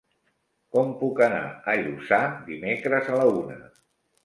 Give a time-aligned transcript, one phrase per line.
[0.75, 3.61] Com puc anar a Lluçà dimecres a la una?